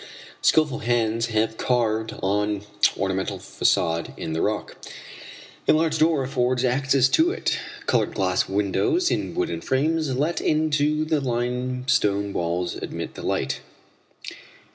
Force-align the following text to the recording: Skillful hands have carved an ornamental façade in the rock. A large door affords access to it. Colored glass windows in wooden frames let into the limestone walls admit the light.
Skillful 0.41 0.79
hands 0.79 1.27
have 1.27 1.57
carved 1.57 2.13
an 2.23 2.63
ornamental 2.97 3.37
façade 3.37 4.17
in 4.17 4.33
the 4.33 4.41
rock. 4.41 4.75
A 5.67 5.73
large 5.73 5.99
door 5.99 6.23
affords 6.23 6.63
access 6.63 7.07
to 7.09 7.29
it. 7.29 7.59
Colored 7.85 8.15
glass 8.15 8.49
windows 8.49 9.11
in 9.11 9.35
wooden 9.35 9.61
frames 9.61 10.15
let 10.17 10.41
into 10.41 11.05
the 11.05 11.21
limestone 11.21 12.33
walls 12.33 12.73
admit 12.73 13.13
the 13.13 13.21
light. 13.21 13.59